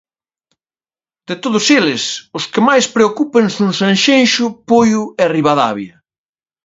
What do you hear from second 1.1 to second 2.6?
De todos eles, os